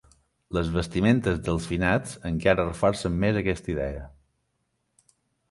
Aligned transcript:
Les 0.57 0.69
vestimentes 0.77 1.37
dels 1.47 1.67
finats 1.73 2.15
encara 2.31 2.65
reforcen 2.71 3.21
més 3.25 3.39
aquesta 3.43 3.73
idea. 3.75 4.03